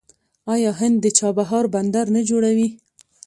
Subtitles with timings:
[0.53, 2.67] آیا هند د چابهار بندر نه جوړوي؟